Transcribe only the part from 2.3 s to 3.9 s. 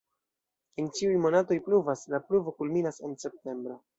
pluvo kulminas en septembro.